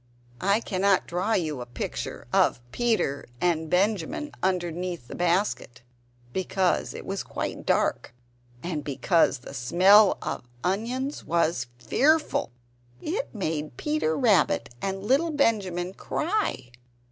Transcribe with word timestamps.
I 0.41 0.61
cannot 0.61 1.05
draw 1.05 1.33
you 1.33 1.61
a 1.61 1.67
picture 1.67 2.25
of 2.33 2.59
Peter 2.71 3.27
and 3.39 3.69
Benjamin 3.69 4.31
underneath 4.41 5.07
the 5.07 5.13
basket, 5.13 5.83
because 6.33 6.95
it 6.95 7.05
was 7.05 7.21
quite 7.21 7.67
dark, 7.67 8.11
and 8.63 8.83
because 8.83 9.37
the 9.37 9.53
smell 9.53 10.17
of 10.23 10.41
onions 10.63 11.23
was 11.23 11.67
fearful; 11.77 12.51
it 12.99 13.29
made 13.35 13.77
Peter 13.77 14.17
Rabbit 14.17 14.73
and 14.81 15.03
little 15.03 15.29
Benjamin 15.29 15.93
cry. 15.93 16.71